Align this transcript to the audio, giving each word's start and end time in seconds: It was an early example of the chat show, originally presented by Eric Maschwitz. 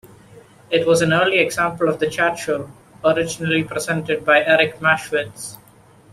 It 0.71 0.87
was 0.87 1.03
an 1.03 1.13
early 1.13 1.37
example 1.37 1.87
of 1.87 1.99
the 1.99 2.09
chat 2.09 2.39
show, 2.39 2.71
originally 3.05 3.63
presented 3.63 4.25
by 4.25 4.39
Eric 4.43 4.79
Maschwitz. 4.79 5.57